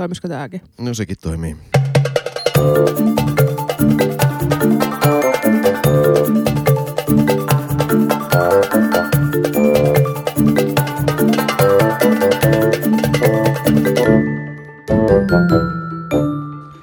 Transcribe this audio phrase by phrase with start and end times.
[0.00, 0.60] Toimisiko tämäkin?
[0.78, 1.56] No sekin toimii.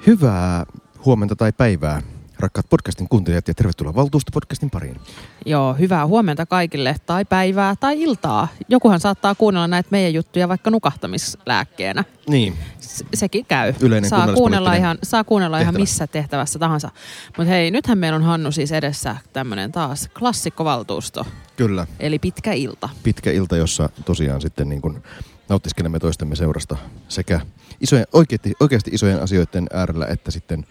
[0.06, 0.66] Hyvää
[1.04, 2.02] huomenta tai päivää,
[2.40, 5.00] rakkaat podcastin kuuntelijat ja tervetuloa Valtuustopodcastin pariin.
[5.46, 8.48] Joo, hyvää huomenta kaikille, tai päivää, tai iltaa.
[8.68, 12.04] Jokuhan saattaa kuunnella näitä meidän juttuja vaikka nukahtamislääkkeenä.
[12.28, 13.74] Niin, S- sekin käy.
[13.80, 15.82] Yleinen saa kuunnella, ihan, saa kuunnella ihan tehtävä.
[15.82, 16.90] missä tehtävässä tahansa.
[17.36, 21.26] Mutta hei, nythän meillä on Hannu siis edessä tämmöinen taas klassikkovaltuusto,
[21.56, 21.86] kyllä.
[22.00, 22.88] eli pitkä ilta.
[23.02, 25.02] Pitkä ilta, jossa tosiaan sitten niin kuin
[25.48, 26.76] nauttiskelemme toistemme seurasta
[27.08, 27.40] sekä
[27.80, 30.66] isojen, oikeasti, oikeasti isojen asioiden äärellä että sitten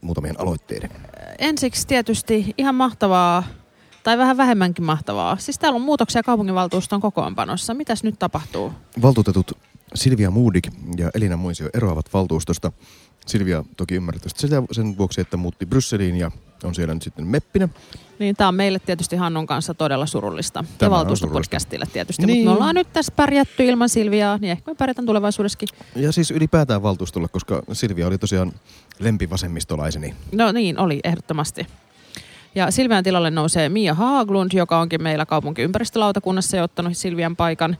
[0.00, 0.90] muutamien aloitteiden.
[1.38, 3.44] Ensiksi tietysti ihan mahtavaa,
[4.02, 5.36] tai vähän vähemmänkin mahtavaa.
[5.36, 7.74] Siis täällä on muutoksia kaupunginvaltuuston kokoonpanossa.
[7.74, 8.72] Mitäs nyt tapahtuu?
[9.02, 9.52] Valtuutetut
[9.94, 12.72] Silvia Moodik ja Elina Muisio eroavat valtuustosta.
[13.26, 16.30] Silvia toki sitä sen vuoksi, että muutti Brysseliin ja
[16.64, 17.68] on siellä nyt sitten meppinä.
[18.18, 20.64] Niin, tämä on meille tietysti Hannun kanssa todella surullista.
[20.78, 22.26] Tämä ja valtuustopodcastille tietysti.
[22.26, 22.38] Niin.
[22.38, 25.68] Mutta me ollaan nyt tässä pärjätty ilman Silviaa, niin ehkä me pärjätään tulevaisuudessakin.
[25.96, 28.52] Ja siis ylipäätään valtuustolla, koska Silvia oli tosiaan
[28.98, 30.14] lempivasemmistolaiseni.
[30.32, 31.66] No niin, oli ehdottomasti.
[32.54, 37.76] Ja Silvian tilalle nousee Mia Haaglund, joka onkin meillä kaupunkiympäristölautakunnassa jo ottanut Silvian paikan.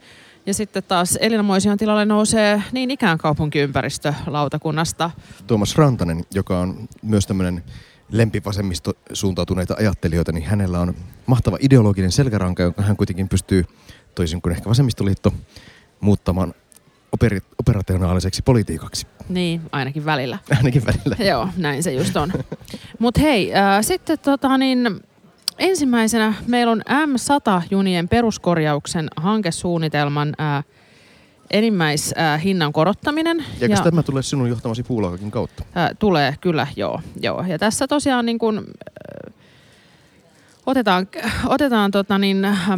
[0.47, 5.11] Ja sitten taas Elina Moision tilalle nousee niin ikään kaupunkiympäristölautakunnasta.
[5.47, 7.65] Tuomas Rantanen, joka on myös tämmöinen
[8.11, 10.95] lempivasemmisto suuntautuneita ajattelijoita, niin hänellä on
[11.27, 13.65] mahtava ideologinen selkäranka, jonka hän kuitenkin pystyy,
[14.15, 15.33] toisin kuin ehkä vasemmistoliitto,
[16.01, 16.55] muuttamaan
[17.17, 19.07] operi- operationaaliseksi politiikaksi.
[19.29, 20.39] Niin, ainakin välillä.
[20.57, 21.25] Ainakin välillä.
[21.31, 22.33] Joo, näin se just on.
[22.99, 25.01] Mutta hei, äh, sitten tota niin,
[25.59, 30.65] ensimmäisenä meillä on M100-junien peruskorjauksen hankesuunnitelman äh,
[31.51, 33.45] enimmäishinnan hinnan korottaminen.
[33.61, 35.65] Ja, ja tämä tulee sinun johtamasi puulaukakin kautta?
[35.77, 37.45] Äh, tulee, kyllä, joo, joo.
[37.49, 39.35] Ja tässä tosiaan niin kun, äh,
[40.67, 41.09] otetaan,
[41.47, 42.69] otetaan tota niin, äh,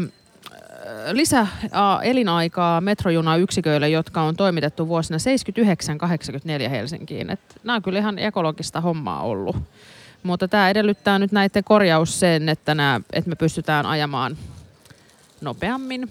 [1.12, 1.46] lisä
[2.02, 5.18] elinaikaa metrojunayksiköille, jotka on toimitettu vuosina
[6.66, 7.30] 79-84 Helsinkiin.
[7.30, 9.56] Et nämä on kyllä ihan ekologista hommaa ollut.
[10.22, 14.36] Mutta tämä edellyttää nyt näiden korjaus sen, että, nämä, että me pystytään ajamaan
[15.40, 16.08] nopeammin.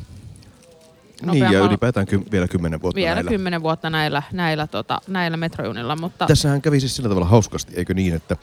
[1.22, 3.30] Niin, ja ylipäätään ky- vielä kymmenen vuotta vielä näillä.
[3.30, 5.96] kymmenen vuotta näillä, näillä, tota, näillä metrojunilla.
[5.96, 8.38] Mutta Tässähän kävi siis sillä tavalla hauskasti, eikö niin, että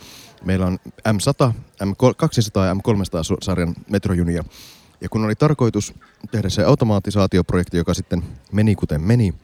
[0.45, 1.53] meillä on M100,
[1.85, 4.45] M200 ja M300-sarjan metrojunia.
[5.01, 5.95] Ja kun oli tarkoitus
[6.31, 9.35] tehdä se automaatisaatioprojekti, joka sitten meni kuten meni,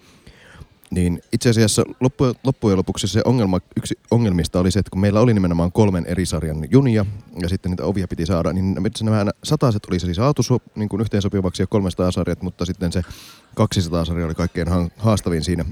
[0.91, 5.21] niin itse asiassa loppujen, loppujen lopuksi se ongelma, yksi ongelmista oli se, että kun meillä
[5.21, 7.07] oli nimenomaan kolmen eri sarjan junia
[7.43, 10.43] ja sitten niitä ovia piti saada, niin nämä sataset oli siis saatu
[10.75, 13.03] niin kuin yhteensopivaksi ja 300 sarjat, mutta sitten se
[13.55, 15.65] 200 sarja oli kaikkein ha- haastavin siinä.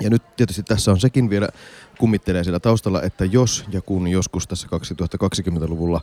[0.00, 1.48] Ja nyt tietysti tässä on sekin vielä
[1.98, 4.68] kummittelee siellä taustalla, että jos ja kun joskus tässä
[5.22, 6.00] 2020-luvulla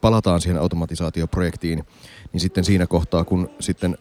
[0.00, 1.84] palataan siihen automatisaatioprojektiin,
[2.32, 3.98] niin sitten siinä kohtaa, kun sitten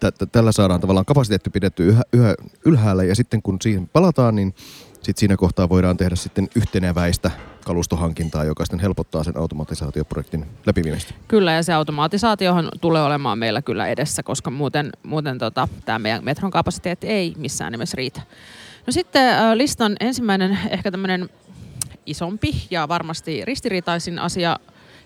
[0.00, 4.34] tä- tä- tällä saadaan tavallaan kapasiteetti pidetty yhä, yhä ylhäällä ja sitten kun siihen palataan,
[4.34, 4.54] niin
[4.94, 7.30] sitten siinä kohtaa voidaan tehdä sitten yhteneväistä
[7.64, 11.14] kalustohankintaa, joka sitten helpottaa sen automatisaatioprojektin läpiviemistä.
[11.28, 16.24] Kyllä, ja se automatisaatiohan tulee olemaan meillä kyllä edessä, koska muuten, muuten tota, tämä meidän
[16.24, 18.20] metron kapasiteetti ei missään nimessä riitä.
[18.86, 21.28] No sitten listan ensimmäinen ehkä tämmöinen
[22.06, 24.56] isompi ja varmasti ristiriitaisin asia,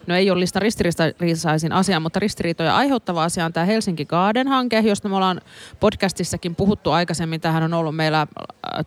[0.06, 5.08] no ei ole lista ristiriitaisin asia, mutta ristiriitoja aiheuttava asia on tämä Helsinki Garden-hanke, josta
[5.08, 5.40] me ollaan
[5.80, 7.40] podcastissakin puhuttu aikaisemmin.
[7.40, 8.26] Tähän on ollut meillä äh,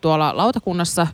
[0.01, 1.07] tuolla lautakunnassa,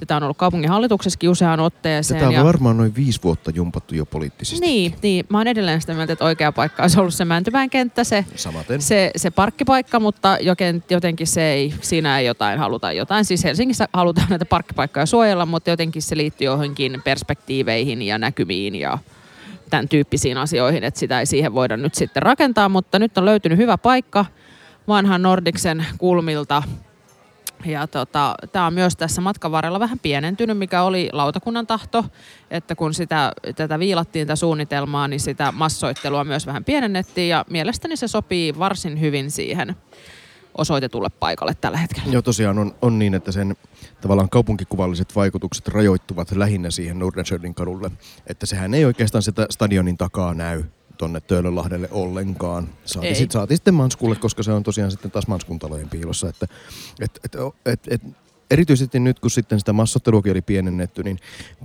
[0.00, 2.20] ja tämä on ollut kaupunginhallituksessakin useaan otteeseen.
[2.20, 4.66] Tätä ja- on varmaan noin viisi vuotta jumpattu jo poliittisesti.
[4.66, 8.04] niin, niin, mä oon edelleen sitä mieltä, että oikea paikka olisi ollut se Mäntypään kenttä,
[8.04, 8.82] se, Samaten.
[8.82, 13.24] se, se parkkipaikka, mutta joken, jotenkin se ei, siinä ei jotain haluta jotain.
[13.24, 18.98] Siis Helsingissä halutaan näitä parkkipaikkoja suojella, mutta jotenkin se liittyy johonkin perspektiiveihin ja näkymiin ja
[19.68, 23.58] tämän tyyppisiin asioihin, että sitä ei siihen voida nyt sitten rakentaa, mutta nyt on löytynyt
[23.58, 24.26] hyvä paikka
[24.88, 26.62] vanhan Nordiksen kulmilta.
[27.64, 32.04] Ja tota, tämä on myös tässä matkan varrella vähän pienentynyt, mikä oli lautakunnan tahto,
[32.50, 37.96] että kun sitä, tätä viilattiin tätä suunnitelmaa, niin sitä massoittelua myös vähän pienennettiin ja mielestäni
[37.96, 39.76] se sopii varsin hyvin siihen
[40.58, 42.12] osoitetulle paikalle tällä hetkellä.
[42.12, 43.56] Joo, tosiaan on, on niin, että sen
[44.00, 47.90] tavallaan kaupunkikuvalliset vaikutukset rajoittuvat lähinnä siihen Nordenskjöldin kadulle.
[48.26, 50.64] Että sehän ei oikeastaan sitä stadionin takaa näy
[50.98, 52.68] tonne Töölönlahdelle ollenkaan.
[52.84, 56.28] Saati, sit, saati sitten Manskulle, koska se on tosiaan sitten taas Manskun talojen piilossa.
[56.28, 56.46] Että,
[57.00, 58.02] et, et, et, et,
[58.50, 61.18] erityisesti nyt, kun sitten sitä massotteluakin oli pienennetty, niin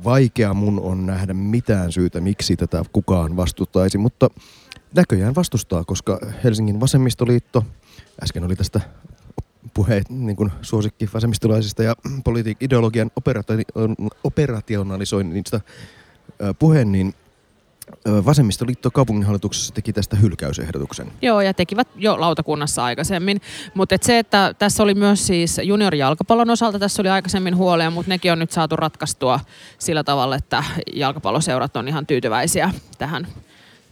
[0.04, 3.98] vaikea mun on nähdä mitään syytä, miksi tätä kukaan vastustaisi.
[3.98, 4.30] Mutta
[4.96, 7.64] näköjään vastustaa, koska Helsingin vasemmistoliitto,
[8.24, 8.82] äsken oli tästä
[9.74, 15.62] puheet niin kuin suosikki vasemmistolaisista ja politiik ideologian operati- operationalisoinnista
[16.60, 17.14] puheen, niin
[18.26, 21.12] Vasemmistoliitto kaupunginhallituksessa teki tästä hylkäysehdotuksen.
[21.22, 23.42] Joo, ja tekivät jo lautakunnassa aikaisemmin.
[23.74, 28.10] Mutta et se, että tässä oli myös siis juniorijalkapallon osalta, tässä oli aikaisemmin huolia, mutta
[28.10, 29.40] nekin on nyt saatu ratkaistua
[29.78, 30.64] sillä tavalla, että
[30.94, 33.28] jalkapalloseurat on ihan tyytyväisiä tähän,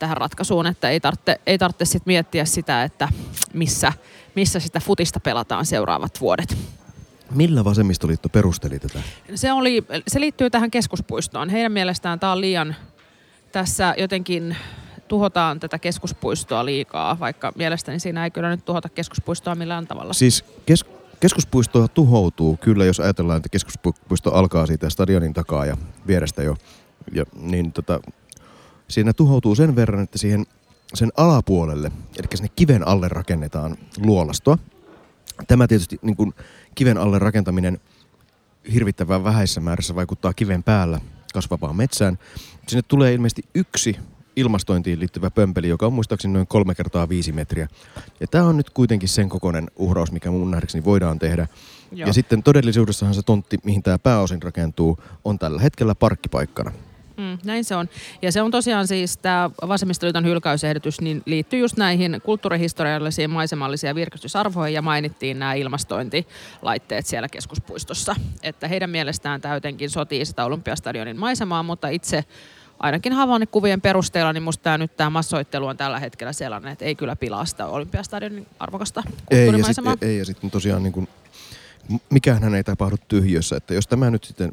[0.02, 3.10] tähän ratkaisuun, että ei tarvitse, ei tarvitse sit miettiä sitä, että
[3.54, 3.94] missä,
[4.36, 6.58] missä sitä futista pelataan seuraavat vuodet.
[7.32, 9.00] Millä vasemmistoliitto perusteli tätä?
[9.36, 11.50] Se, oli, se liittyy tähän keskuspuistoon.
[11.50, 12.76] Heidän mielestään tämä on liian,
[13.52, 14.56] tässä jotenkin
[15.08, 20.14] tuhotaan tätä keskuspuistoa liikaa, vaikka mielestäni siinä ei kyllä nyt tuhota keskuspuistoa millään tavalla.
[20.14, 20.86] Siis kes-
[21.20, 25.78] keskuspuisto tuhoutuu kyllä, jos ajatellaan, että keskuspuisto alkaa siitä stadionin takaa ja
[26.08, 26.56] vierestä jo.
[27.14, 28.00] Ja, niin tota,
[28.92, 30.46] siinä tuhoutuu sen verran, että siihen
[30.94, 34.58] sen alapuolelle, eli sinne kiven alle rakennetaan luolastoa.
[35.48, 36.34] Tämä tietysti niin kuin
[36.76, 37.80] kiven alle rakentaminen
[38.74, 41.00] hirvittävän vähäisessä määrässä vaikuttaa kiven päällä
[41.34, 42.18] kasvavaan metsään.
[42.68, 43.96] Sinne tulee ilmeisesti yksi
[44.36, 47.68] ilmastointiin liittyvä pömpeli, joka on muistaakseni noin kolme kertaa viisi metriä.
[48.20, 51.48] Ja tämä on nyt kuitenkin sen kokoinen uhraus, mikä mun nähdäkseni voidaan tehdä.
[51.92, 52.08] Joo.
[52.08, 56.72] Ja sitten todellisuudessahan se tontti, mihin tämä pääosin rakentuu, on tällä hetkellä parkkipaikkana.
[57.22, 57.90] Mm, näin se on.
[58.22, 63.96] Ja se on tosiaan siis tämä vasemmistoliiton hylkäysehdotus niin liittyy just näihin kulttuurihistoriallisiin maisemallisiin ja
[63.96, 68.16] virkistysarvoihin ja mainittiin nämä ilmastointilaitteet siellä keskuspuistossa.
[68.44, 72.24] Että heidän mielestään tämä jotenkin sotii sitä Olympiastadionin maisemaa, mutta itse
[72.80, 76.96] ainakin havainnekuvien perusteella, niin musta tämä nyt tämä massoittelu on tällä hetkellä sellainen, että ei
[76.96, 79.96] kyllä pilaa sitä Olympiastadionin arvokasta kulttuurimaisemaa.
[80.02, 81.08] ei, ja sitten tosiaan niin kuin,
[82.10, 83.56] mikään ei tapahdu tyhjössä.
[83.56, 84.52] Että jos tämä nyt sitten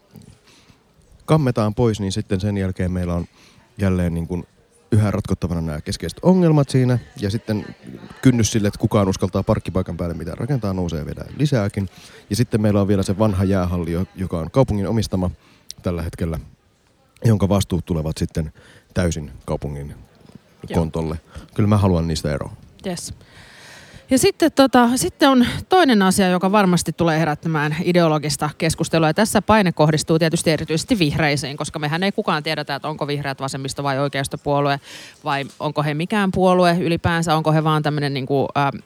[1.28, 3.24] kammetaan pois, niin sitten sen jälkeen meillä on
[3.78, 4.46] jälleen niin kuin
[4.92, 6.98] yhä ratkottavana nämä keskeiset ongelmat siinä.
[7.20, 7.66] Ja sitten
[8.22, 11.88] kynnys sille, että kukaan uskaltaa parkkipaikan päälle mitä rakentaa, nousee vielä lisääkin.
[12.30, 15.30] Ja sitten meillä on vielä se vanha jäähalli, jo- joka on kaupungin omistama
[15.82, 16.40] tällä hetkellä,
[17.24, 18.52] jonka vastuut tulevat sitten
[18.94, 19.94] täysin kaupungin
[20.68, 20.80] Joo.
[20.80, 21.20] kontolle.
[21.54, 22.52] Kyllä mä haluan niistä eroa.
[22.86, 23.14] Yes.
[24.10, 29.08] Ja sitten, tota, sitten on toinen asia, joka varmasti tulee herättämään ideologista keskustelua.
[29.08, 33.40] Ja tässä paine kohdistuu tietysti erityisesti vihreisiin, koska mehän ei kukaan tiedetä, että onko vihreät
[33.40, 34.80] vasemmisto vai oikeistopuolue,
[35.24, 38.82] vai onko he mikään puolue ylipäänsä, onko he vaan tämmöinen niin kuin, äh,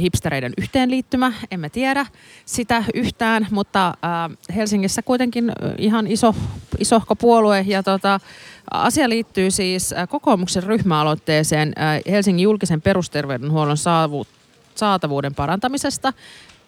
[0.00, 2.06] hipstereiden yhteenliittymä, emme tiedä
[2.44, 3.94] sitä yhtään, mutta
[4.54, 6.34] Helsingissä kuitenkin ihan iso,
[6.78, 8.20] isohko puolue ja tota,
[8.70, 11.72] asia liittyy siis kokoomuksen ryhmäaloitteeseen
[12.10, 14.26] Helsingin julkisen perusterveydenhuollon saavu,
[14.74, 16.12] saatavuuden parantamisesta.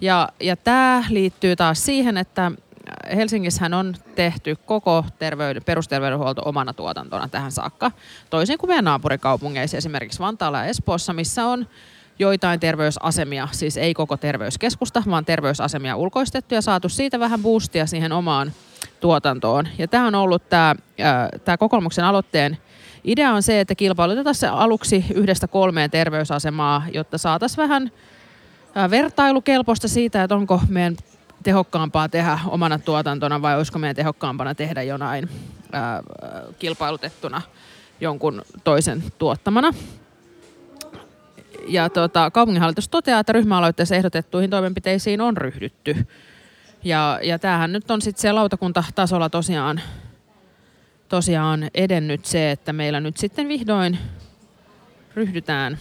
[0.01, 2.53] Ja, ja tämä liittyy taas siihen, että
[3.17, 7.91] Helsingissähän on tehty koko terveyden, perusterveydenhuolto omana tuotantona tähän saakka.
[8.31, 11.67] Toisin kuin meidän naapurikaupungeissa, esimerkiksi Vantaalla ja Espoossa, missä on
[12.19, 18.13] joitain terveysasemia, siis ei koko terveyskeskusta, vaan terveysasemia ulkoistettu ja saatu siitä vähän boostia siihen
[18.13, 18.53] omaan
[19.01, 19.69] tuotantoon.
[19.79, 20.75] Ja tämä on ollut tämä,
[21.45, 22.59] tämä kokoomuksen aloitteen
[23.05, 27.91] idea on se, että kilpailutetaan se aluksi yhdestä kolmeen terveysasemaa, jotta saataisiin vähän
[28.91, 30.97] vertailukelpoista siitä, että onko meidän
[31.43, 35.29] tehokkaampaa tehdä omana tuotantona vai olisiko meidän tehokkaampana tehdä jonain
[35.73, 36.03] ää,
[36.59, 37.43] kilpailutettuna
[38.01, 39.75] jonkun toisen tuottamana.
[41.69, 46.07] Ja tota, kaupunginhallitus toteaa, että ryhmäaloitteessa ehdotettuihin toimenpiteisiin on ryhdytty.
[46.85, 49.81] Ja, ja tämähän nyt on sitten se lautakuntatasolla tosiaan,
[51.15, 53.99] tosiaan edennyt se, että meillä nyt sitten vihdoin
[55.15, 55.79] ryhdytään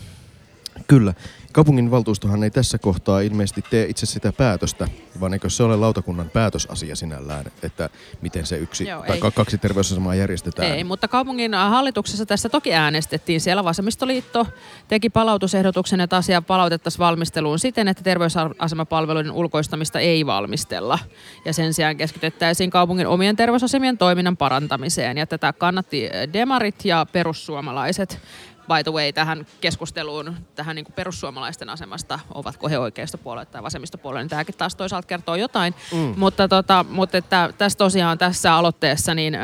[0.87, 1.13] Kyllä.
[1.53, 4.87] Kaupungin valtuustohan ei tässä kohtaa ilmeisesti tee itse sitä päätöstä,
[5.19, 7.89] vaan eikö se ole lautakunnan päätösasia sinällään, että
[8.21, 9.21] miten se yksi Joo, tai ei.
[9.21, 10.71] ka- kaksi terveysasemaa järjestetään.
[10.71, 13.41] Ei, mutta kaupungin hallituksessa tässä toki äänestettiin.
[13.41, 14.47] Siellä vasemmistoliitto
[14.87, 20.99] teki palautusehdotuksen, että asia palautettaisiin valmisteluun siten, että terveysasemapalveluiden ulkoistamista ei valmistella.
[21.45, 25.17] Ja sen sijaan keskityttäisiin kaupungin omien terveysasemien toiminnan parantamiseen.
[25.17, 28.19] Ja tätä kannatti demarit ja perussuomalaiset.
[28.67, 34.19] By the way, tähän keskusteluun, tähän niin kuin perussuomalaisten asemasta, ovatko he oikeistopuolue tai vasemmistopuolue,
[34.21, 35.75] niin tämäkin taas toisaalta kertoo jotain.
[35.93, 36.13] Mm.
[36.17, 39.35] Mutta, tota, mutta että tässä tosiaan tässä aloitteessa niin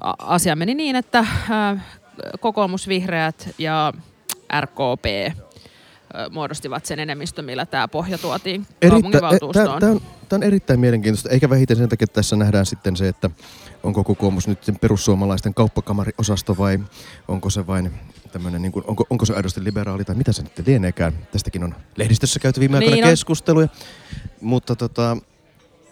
[0.00, 1.84] a- asia meni niin, että äh,
[2.40, 3.92] kokoomus, vihreät ja
[4.60, 5.34] RKP äh,
[6.30, 9.80] muodostivat sen enemmistön, millä tämä pohja tuotiin kaupunginvaltuustoon.
[9.80, 13.08] Tämä on, tää on erittäin mielenkiintoista, eikä vähiten sen takia, että tässä nähdään sitten se,
[13.08, 13.30] että
[13.82, 16.78] onko kokoomus nyt sen perussuomalaisten kauppakamari-osasto vai
[17.28, 17.90] onko se vain
[18.32, 21.12] tämmöinen, niin kuin, onko, onko se aidosti liberaali tai mitä se nyt lieneekään.
[21.32, 23.68] Tästäkin on lehdistössä käyty viime aikoina Niin keskusteluja,
[24.40, 25.16] mutta tota,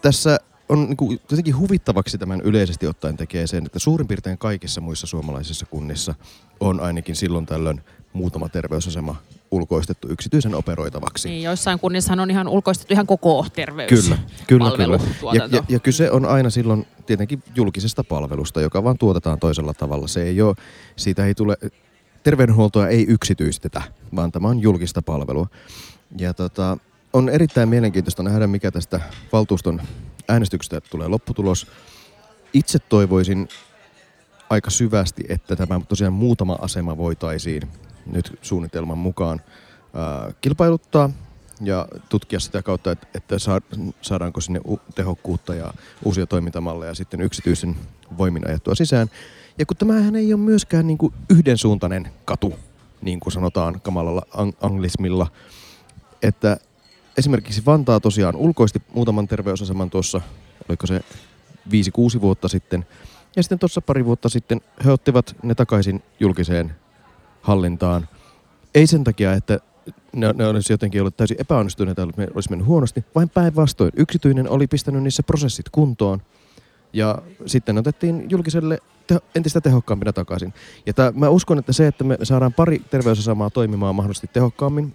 [0.02, 4.80] tässä on niin kuin, jotenkin huvittavaksi tämän yleisesti ottaen tekee sen, että suurin piirtein kaikissa
[4.80, 6.14] muissa suomalaisissa kunnissa
[6.60, 7.80] on ainakin silloin tällöin
[8.12, 9.16] muutama terveysasema
[9.52, 11.28] ulkoistettu yksityisen operoitavaksi.
[11.28, 13.88] Niin, joissain kunnissahan on ihan ulkoistettu ihan koko terveys.
[13.88, 14.99] Kyllä, kyllä, kyllä.
[15.32, 20.09] Ja, ja, ja kyse on aina silloin tietenkin julkisesta palvelusta, joka vaan tuotetaan toisella tavalla.
[20.09, 20.54] Se ei ole,
[20.97, 21.56] siitä ei tule,
[22.23, 23.82] terveydenhuoltoa ei yksityistetä,
[24.16, 25.47] vaan tämä on julkista palvelua.
[26.18, 26.78] Ja tota,
[27.12, 29.00] on erittäin mielenkiintoista nähdä, mikä tästä
[29.32, 29.82] valtuuston
[30.28, 31.66] äänestyksestä tulee lopputulos.
[32.52, 33.49] Itse toivoisin
[34.50, 37.62] aika syvästi, että tämä tosiaan muutama asema voitaisiin
[38.06, 39.40] nyt suunnitelman mukaan
[40.40, 41.11] kilpailuttaa
[41.61, 43.61] ja tutkia sitä kautta, että, että saa-
[44.02, 44.61] saadaanko sinne
[44.94, 47.76] tehokkuutta ja uusia toimintamalleja sitten yksityisen
[48.18, 49.11] voimin ajettua sisään.
[49.59, 52.54] Ja kun tämähän ei ole myöskään niin kuin yhdensuuntainen katu,
[53.02, 55.26] niin kuin sanotaan kamalalla ang- anglismilla,
[56.23, 56.56] että
[57.18, 60.21] esimerkiksi Vantaa tosiaan ulkoisti muutaman terveysaseman tuossa,
[60.68, 61.00] oliko se
[62.16, 62.87] 5-6 vuotta sitten,
[63.37, 66.76] ja sitten tuossa pari vuotta sitten he ottivat ne takaisin julkiseen
[67.42, 68.08] hallintaan.
[68.75, 69.61] Ei sen takia, että
[70.12, 73.92] ne, ne olisi jotenkin ollut täysin epäonnistuneita, että olisi mennyt huonosti, vain päinvastoin.
[73.96, 76.22] Yksityinen oli pistänyt niissä prosessit kuntoon
[76.92, 80.54] ja sitten otettiin julkiselle te- entistä tehokkaampina takaisin.
[80.87, 84.94] Ja tää, mä uskon, että se, että me saadaan pari terveysasemaa toimimaan mahdollisesti tehokkaammin,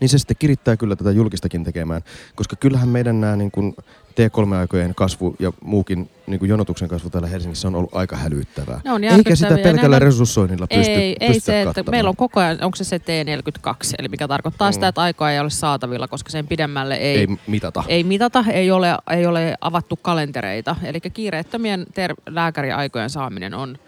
[0.00, 2.02] niin se sitten kirittää kyllä tätä julkistakin tekemään.
[2.34, 3.76] Koska kyllähän meidän nämä niin kuin
[4.14, 8.80] T3-aikojen kasvu ja muukin niin kuin jonotuksen kasvu täällä Helsingissä on ollut aika hälyttävää.
[8.84, 11.90] Ne on Eikä sitä pelkällä Ne resurssoinnilla pysty, ei, ei se, että kattamaan.
[11.90, 14.72] meillä on koko ajan, onko se se T42, eli mikä tarkoittaa Mm.
[14.72, 17.84] sitä, että aikaa ei ole saatavilla, koska sen pidemmälle ei, ei mitata.
[17.88, 20.76] ei mitata, ei ole, ei ole avattu kalentereita.
[20.82, 23.78] Eli kiireettömien ter- lääkäriaikojen saaminen on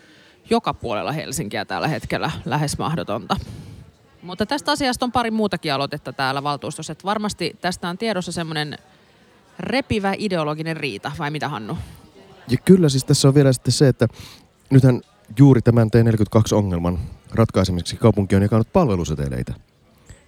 [0.51, 3.37] joka puolella Helsinkiä tällä hetkellä lähes mahdotonta.
[4.23, 6.93] Mutta tästä asiasta on pari muutakin aloitetta täällä valtuustossa.
[6.93, 8.79] Että varmasti tästä on tiedossa semmoinen
[9.59, 11.79] repivä ideologinen riita, vai mitä Hannu?
[12.49, 14.09] Ja kyllä siis tässä on vielä sitten se, että
[14.71, 15.01] nythän
[15.39, 16.99] juuri tämän T42-ongelman
[17.35, 19.55] ratkaisemiseksi kaupunki on jakanut palveluseteleitä,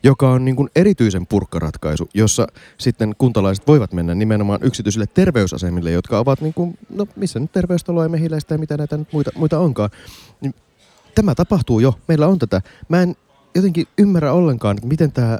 [0.02, 2.46] joka on niin kuin erityisen purkkaratkaisu, jossa
[2.78, 8.02] sitten kuntalaiset voivat mennä nimenomaan yksityisille terveysasemille, jotka ovat niin kuin, no missä nyt terveystaloa
[8.02, 9.90] ja mehiläistä ja mitä näitä nyt muita, muita onkaan.
[10.40, 10.54] Niin
[11.14, 12.62] tämä tapahtuu jo, meillä on tätä.
[12.88, 13.16] Mä en
[13.54, 15.38] jotenkin ymmärrä ollenkaan, että miten tämä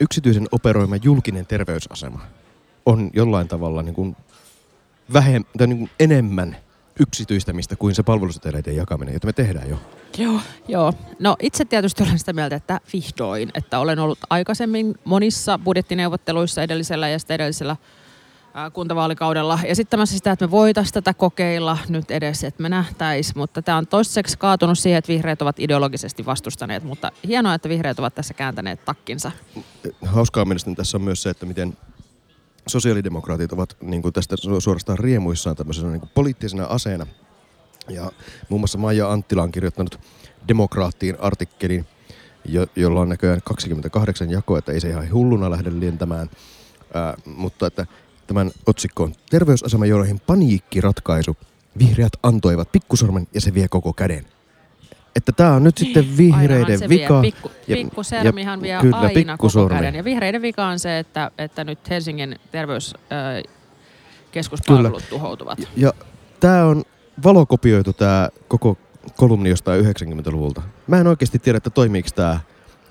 [0.00, 2.20] yksityisen operoima julkinen terveysasema
[2.86, 4.16] on jollain tavalla niin kuin
[5.12, 6.56] vähem, tai niin kuin enemmän
[7.00, 9.78] yksityistämistä kuin se palveluseteleiden jakaminen, jota me tehdään jo.
[10.18, 10.40] Joo.
[10.68, 10.92] Joo.
[11.20, 17.08] No itse tietysti olen sitä mieltä, että vihdoin, että olen ollut aikaisemmin monissa budjettineuvotteluissa edellisellä
[17.08, 17.76] ja sitten edellisellä
[18.72, 23.78] kuntavaalikaudella esittämässä sitä, että me voitaisiin tätä kokeilla nyt edes, että me nähtäisiin, mutta tämä
[23.78, 28.34] on toistaiseksi kaatunut siihen, että vihreät ovat ideologisesti vastustaneet, mutta hienoa, että vihreät ovat tässä
[28.34, 29.30] kääntäneet takkinsa.
[30.06, 31.76] Hauskaa mielestäni tässä on myös se, että miten
[32.66, 37.06] sosiaalidemokraatit ovat niin kuin tästä su- suorastaan riemuissaan tämmöisenä niin kuin poliittisena aseena.
[37.88, 38.10] Ja
[38.48, 40.00] muun muassa Maija Anttila on kirjoittanut
[40.48, 41.86] demokraattiin artikkelin,
[42.44, 46.30] jo- jolla on näköjään 28 jakoa, että ei se ihan hulluna lähde lentämään.
[46.94, 47.86] Ää, mutta että
[48.26, 51.36] tämän otsikko on terveysasema, joihin paniikkiratkaisu.
[51.78, 54.26] Vihreät antoivat pikkusormen ja se vie koko käden.
[55.16, 57.22] Että tämä on nyt sitten Ainahan vihreiden se vika.
[57.22, 57.30] Vie.
[57.30, 58.02] Pikku, ja- pikku
[58.62, 59.94] vie kyllä, aina koko käden.
[59.94, 65.58] Ja vihreiden vika on se, että, että nyt Helsingin terveyskeskuspalvelut tuhoutuvat.
[65.58, 65.92] Ja, ja
[66.40, 66.82] tämä on
[67.24, 68.78] valokopioitu tämä koko
[69.16, 70.62] kolumni jostain 90-luvulta.
[70.86, 72.40] Mä en oikeasti tiedä, että toimiiko tämä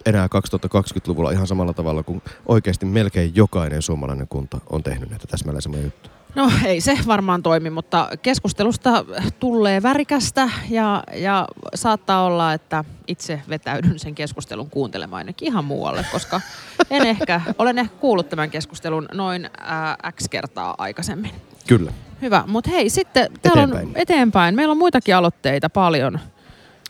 [0.05, 5.62] enää 2020-luvulla ihan samalla tavalla kuin oikeasti melkein jokainen suomalainen kunta on tehnyt näitä täsmälleen
[5.62, 6.14] samoja juttuja.
[6.35, 9.05] No ei se varmaan toimi, mutta keskustelusta
[9.39, 16.05] tulee värikästä ja, ja saattaa olla, että itse vetäydyn sen keskustelun kuuntelemaan ainakin ihan muualle,
[16.11, 16.41] koska
[16.89, 21.31] en ehkä, olen ehkä kuullut tämän keskustelun noin ää, X kertaa aikaisemmin.
[21.67, 21.91] Kyllä.
[22.21, 23.87] Hyvä, mutta hei sitten täällä Eteenpäin.
[23.87, 24.55] on eteenpäin.
[24.55, 26.19] Meillä on muitakin aloitteita paljon.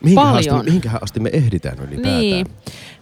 [0.02, 0.64] Mihinkähän asti, Paljon.
[0.64, 2.20] mihinkähän asti me ehditään ylipäätään?
[2.20, 2.46] Niin.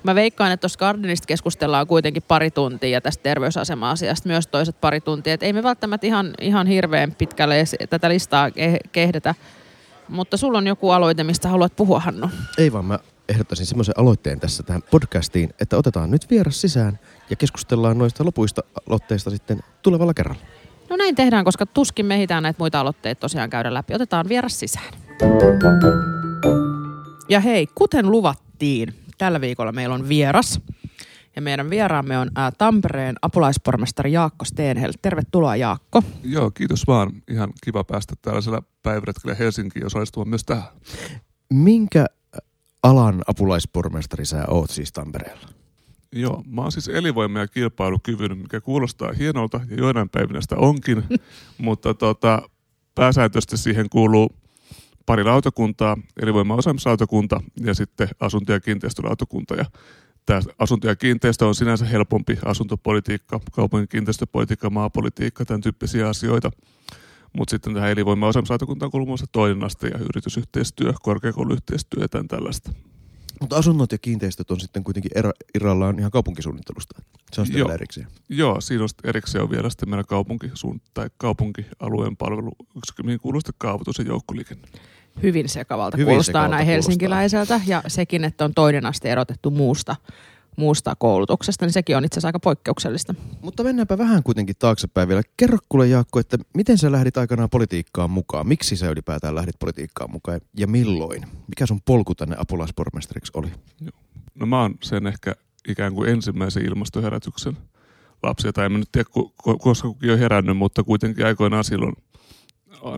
[0.05, 5.01] Mä veikkaan, että tuossa Gardenista keskustellaan kuitenkin pari tuntia ja tästä terveysasema-asiasta myös toiset pari
[5.01, 5.35] tuntia.
[5.35, 9.35] Et ei me välttämättä ihan, ihan hirveän pitkälle tätä listaa ke- kehdetä.
[10.09, 12.31] Mutta sulla on joku aloite, mistä haluat puhua, Hannu.
[12.59, 16.99] Ei vaan mä ehdottaisin semmoisen aloitteen tässä tähän podcastiin, että otetaan nyt vieras sisään
[17.31, 20.43] ja keskustellaan noista lopuista aloitteista sitten tulevalla kerralla.
[20.91, 23.95] No näin tehdään, koska tuskin me ehditään näitä muita aloitteita tosiaan käydä läpi.
[23.95, 24.95] Otetaan vieras sisään.
[27.29, 30.61] Ja hei, kuten luvattiin, tällä viikolla meillä on vieras.
[31.37, 34.93] Ja meidän vieraamme on ää, Tampereen apulaispormestari Jaakko Steenhel.
[35.03, 36.03] Tervetuloa Jaakko.
[36.25, 37.13] Joo, kiitos vaan.
[37.31, 40.65] Ihan kiva päästä tällaisella päiväretkellä Helsinkiin osallistumaan myös tähän.
[41.53, 42.07] Minkä
[42.83, 45.49] alan apulaispormestari sä oot siis Tampereella?
[46.13, 51.05] Joo, mä oon siis elinvoima- ja kilpailukyvyn, mikä kuulostaa hienolta ja joinain päivinä sitä onkin,
[51.59, 52.43] mutta tota,
[52.95, 54.37] pääsääntöisesti siihen kuuluu
[55.07, 59.55] pari lautakuntaa, elinvoima- osaamislautakunta ja sitten asunto- ja kiinteistölautakunta.
[59.55, 59.65] Ja
[60.27, 66.51] Tämä asunto ja kiinteistö on sinänsä helpompi asuntopolitiikka, kaupungin kiinteistöpolitiikka, maapolitiikka, tämän tyyppisiä asioita.
[67.33, 72.73] Mutta sitten tähän elinvoima osaamislautakuntaan kuuluu muassa toinen aste ja yritysyhteistyö, korkeakouluyhteistyö ja tämän tällaista.
[73.41, 77.03] Mutta asunnot ja kiinteistöt on sitten kuitenkin ero, irrallaan ihan kaupunkisuunnittelusta.
[77.33, 77.73] Se on sitten Joo.
[77.73, 78.07] erikseen.
[78.29, 80.51] Joo, siinä on sitten erikseen on vielä sitten meillä kaupunki,
[80.95, 84.69] tai kaupunkialueen palveluyksikkö, mihin kuuluu sitten kaavoitus ja joukkoliikenne.
[85.23, 86.75] Hyvin sekavalta Hyvin kuulostaa sekavalta näin kuulostaa.
[86.75, 87.61] helsinkiläiseltä.
[87.67, 89.97] Ja sekin, että on toinen aste erotettu muusta,
[90.57, 93.15] muusta koulutuksesta, niin sekin on itse asiassa aika poikkeuksellista.
[93.43, 95.23] Mutta mennäänpä vähän kuitenkin taaksepäin vielä.
[95.37, 98.49] Kerro kuule Jaakko, että miten sä lähdit aikanaan politiikkaan mukaan?
[98.49, 101.23] Miksi sä ylipäätään lähdit politiikkaan mukaan ja milloin?
[101.49, 103.49] Mikä sun polku tänne apulaispormestariksi oli?
[104.35, 105.35] No mä oon sen ehkä
[105.69, 107.57] ikään kuin ensimmäisen ilmastoherätyksen
[108.23, 111.65] lapsia, tai en mä nyt tiedä, ku- ku- koska kukin on herännyt, mutta kuitenkin aikoinaan
[111.65, 111.95] silloin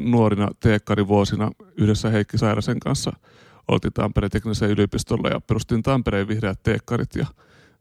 [0.00, 3.12] nuorina teekkarivuosina yhdessä Heikki Sairasen kanssa
[3.68, 7.26] oltiin Tampereen teknisellä yliopistolla ja perustin Tampereen vihreät teekkarit ja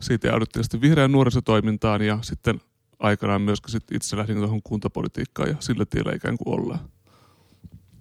[0.02, 2.62] siitä jouduttiin sitten vihreän nuorisotoimintaan ja sitten
[3.00, 6.80] aikanaan myöskin sit itse lähdin tuohon kuntapolitiikkaan ja sillä tiellä ikään kuin ollaan.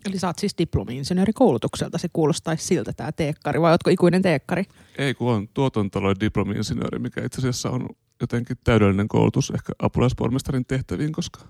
[0.09, 4.65] Eli sä oot siis diplomi-insinöörikoulutukselta, se kuulostaisi siltä tämä teekkari, vai ootko ikuinen teekkari?
[4.99, 7.89] Ei kun on tuotantotalouden diplomi-insinööri, mikä itse asiassa on
[8.21, 11.41] jotenkin täydellinen koulutus ehkä apulaispormestarin tehtäviin, koska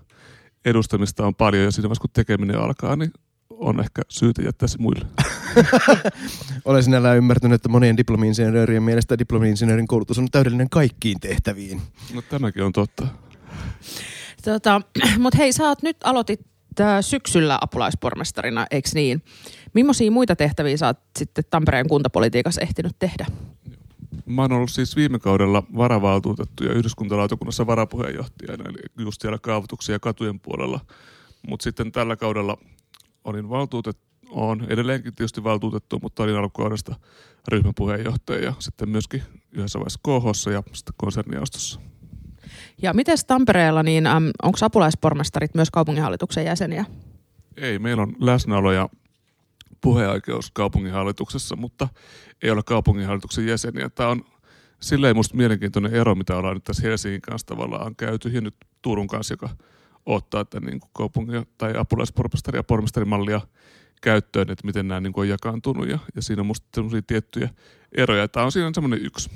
[0.65, 3.11] edustamista on paljon ja siinä vaiheessa kun tekeminen alkaa, niin
[3.49, 5.05] on ehkä syytä jättää se muille.
[6.65, 11.81] Olen sinällään ymmärtänyt, että monien diplomi-insinöörien mielestä diplomi-insinöörin koulutus on täydellinen kaikkiin tehtäviin.
[12.13, 13.07] No tämäkin on totta.
[14.45, 14.81] Tota,
[15.19, 16.39] Mutta hei, sä oot nyt aloitit
[16.79, 19.23] äh, syksyllä apulaispormestarina, eikö niin?
[19.73, 23.25] Millaisia muita tehtäviä sä oot sitten Tampereen kuntapolitiikassa ehtinyt tehdä?
[24.25, 29.99] Mä oon ollut siis viime kaudella varavaltuutettu ja yhdyskuntalautakunnassa varapuheenjohtajana, eli just siellä kaavoituksia ja
[29.99, 30.79] katujen puolella.
[31.47, 32.57] Mutta sitten tällä kaudella
[33.23, 36.95] olin valtuutettu, on edelleenkin tietysti valtuutettu, mutta olin alkukaudesta
[37.47, 41.79] ryhmäpuheenjohtaja ja sitten myöskin yhdessä vaiheessa KH ja sitten konserniaustossa.
[42.81, 46.85] Ja miten Tampereella, niin äm, onko apulaispormestarit myös kaupunginhallituksen jäseniä?
[47.57, 48.89] Ei, meillä on läsnäolo ja
[49.81, 51.87] puheoikeus kaupunginhallituksessa, mutta
[52.43, 53.89] ei ole kaupunginhallituksen jäseniä.
[53.89, 54.25] Tämä on
[54.79, 59.07] silleen musta mielenkiintoinen ero, mitä ollaan nyt tässä Helsingin kanssa tavallaan käyty ja nyt Turun
[59.07, 59.49] kanssa, joka
[60.05, 63.41] ottaa tämän niin kuin kaupungin tai apulaispormestari- ja pormestarimallia
[64.01, 67.49] käyttöön, että miten nämä niin kuin on jakaantunut ja, ja siinä on musta sellaisia tiettyjä
[67.97, 68.27] eroja.
[68.27, 69.29] Tämä on siinä semmoinen yksi.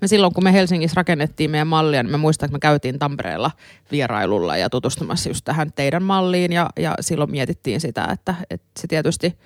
[0.00, 3.50] Me silloin, kun me Helsingissä rakennettiin meidän mallia, niin mä muistan, että me käytiin Tampereella
[3.90, 6.52] vierailulla ja tutustumassa just tähän teidän malliin.
[6.52, 9.38] Ja, ja silloin mietittiin sitä, että, että se tietysti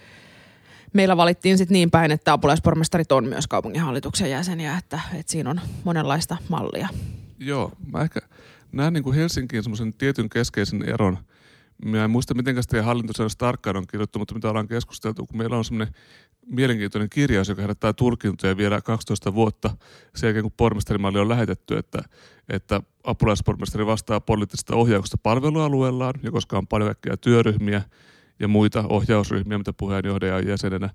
[0.92, 5.60] meillä valittiin sitten niin päin, että apulaispormestarit on myös kaupunginhallituksen jäseniä, että, että siinä on
[5.84, 6.88] monenlaista mallia.
[7.38, 8.20] Joo, mä ehkä
[8.72, 11.18] näen niin kuin Helsinkiin semmoisen tietyn keskeisen eron.
[11.84, 15.56] Mä en muista, miten teidän hallintosäännössä tarkkaan on kirjoittu, mutta mitä ollaan keskusteltu, kun meillä
[15.56, 15.94] on semmoinen
[16.46, 19.76] mielenkiintoinen kirjaus, joka herättää tulkintoja vielä 12 vuotta.
[20.16, 22.02] Sen jälkeen, kun pormestarimalli on lähetetty, että,
[22.48, 27.82] että apulaispormestari vastaa poliittisesta ohjauksesta palvelualueellaan, ja koska on paljon kaikkia työryhmiä
[28.40, 30.90] ja muita ohjausryhmiä, mitä puheenjohtaja on jäsenenä,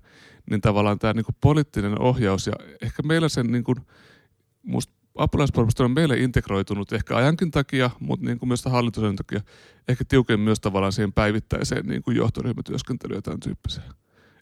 [0.50, 3.76] niin tavallaan tämä niin kuin poliittinen ohjaus, ja ehkä meillä sen niin kuin,
[4.62, 9.40] musta apulaispormestari on meille integroitunut ehkä ajankin takia, mutta niin kuin myös hallituksen takia
[9.88, 13.86] ehkä tiukemmin myös tavallaan siihen päivittäiseen niin kuin johtoryhmätyöskentelyyn ja tämän typpiseen.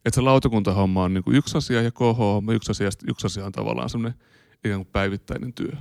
[0.05, 3.53] Että se lautakuntahomma on niin kuin yksi asia ja KH-homma yksi asia, yksi asia on
[3.53, 4.21] tavallaan semmoinen
[4.65, 5.73] ikään kuin päivittäinen työ.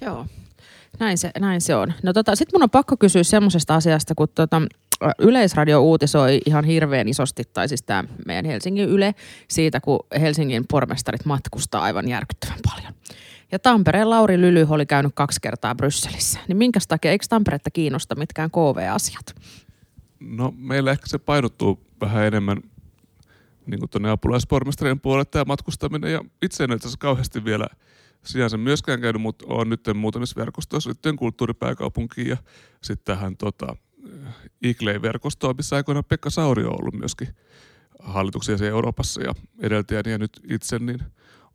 [0.00, 0.26] Joo,
[1.00, 1.92] näin se, näin se on.
[2.02, 4.62] No tota, sitten mun on pakko kysyä semmoisesta asiasta, kun tota,
[5.04, 9.14] ä, Yleisradio uutisoi ihan hirveän isosti, tai siis tämä meidän Helsingin Yle,
[9.48, 12.94] siitä kun Helsingin pormestarit matkustaa aivan järkyttävän paljon.
[13.52, 16.40] Ja Tampereen Lauri Lyly oli käynyt kaksi kertaa Brysselissä.
[16.48, 19.34] Niin minkä takia, eikö Tamperetta kiinnosta mitkään KV-asiat?
[20.20, 22.62] No meillä ehkä se painottuu vähän enemmän
[23.66, 26.12] niin kuin tuonne apulaispormestarien puolelle tämä matkustaminen.
[26.12, 27.66] Ja itse en itse asiassa kauheasti vielä
[28.24, 32.36] sinänsä myöskään käynyt, mutta olen nyt muutamissa verkostoissa liittyen kulttuuripääkaupunkiin ja
[32.82, 33.76] sitten tähän tota,
[34.62, 37.28] ICLEI-verkostoon, missä aikoinaan Pekka Sauri on ollut myöskin
[37.98, 40.98] hallituksia Euroopassa ja edeltäjäni ja nyt itse, niin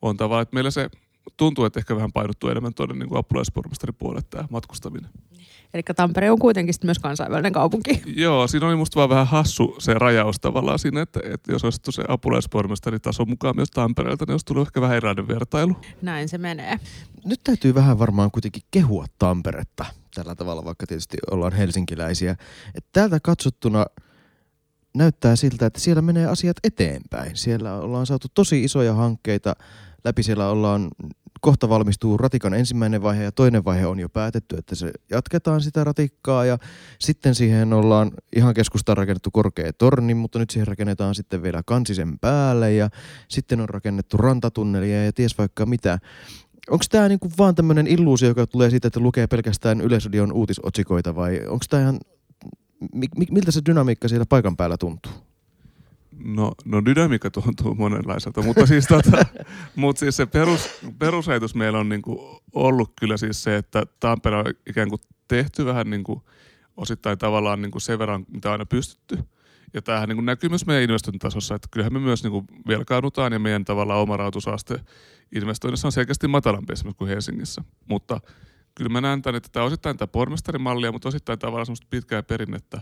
[0.02, 0.90] on tavallaan, että meillä se
[1.36, 5.10] tuntuu, että ehkä vähän painottuu enemmän tuonne niin kuin apulaispormestarin puolelle tämä matkustaminen.
[5.74, 8.02] Eli Tampere on kuitenkin sit myös kansainvälinen kaupunki.
[8.16, 11.80] Joo, siinä oli musta vaan vähän hassu se rajaus tavallaan siinä, että, että jos olisi
[11.90, 15.76] se apulaispormestaritaso mukaan myös Tampereelta, niin olisi tullut ehkä vähän erilainen vertailu.
[16.02, 16.78] Näin se menee.
[17.24, 22.36] Nyt täytyy vähän varmaan kuitenkin kehua Tamperetta tällä tavalla, vaikka tietysti ollaan helsinkiläisiä.
[22.74, 23.86] Et täältä katsottuna
[24.94, 27.36] näyttää siltä, että siellä menee asiat eteenpäin.
[27.36, 29.56] Siellä ollaan saatu tosi isoja hankkeita
[30.04, 30.88] läpi siellä ollaan
[31.40, 35.84] kohta valmistuu ratikan ensimmäinen vaihe ja toinen vaihe on jo päätetty, että se jatketaan sitä
[35.84, 36.58] ratikkaa ja
[36.98, 42.18] sitten siihen ollaan ihan keskustaan rakennettu korkea torni, mutta nyt siihen rakennetaan sitten vielä kansisen
[42.18, 42.90] päälle ja
[43.28, 45.98] sitten on rakennettu rantatunnelia ja ties vaikka mitä.
[46.70, 51.40] Onko tämä niinku vaan tämmöinen illuusio, joka tulee siitä, että lukee pelkästään Yleisradion uutisotsikoita vai
[51.46, 51.98] onko tämä ihan,
[53.30, 55.12] miltä se dynamiikka siellä paikan päällä tuntuu?
[56.24, 59.26] No, no dynamiikka tuntuu monenlaiselta, mutta siis, tota,
[59.76, 64.44] mutta siis se perus, perusajatus meillä on niinku ollut kyllä siis se, että Tampere on
[64.66, 66.22] ikään kuin tehty vähän niinku
[66.76, 69.18] osittain tavallaan niinku sen verran, mitä on aina pystytty.
[69.74, 73.64] Ja tämähän niinku näkyy myös meidän investointitasossa, että kyllähän me myös niinku velkaudutaan ja meidän
[73.64, 74.80] tavallaan oma rahoitusaste
[75.34, 77.62] investoinnissa on selkeästi matalampi esimerkiksi kuin Helsingissä.
[77.88, 78.20] Mutta
[78.74, 82.80] kyllä mä näen tämän, että tämä osittain tämä pormestarimallia, mutta osittain tavallaan semmoista pitkää perinnettä,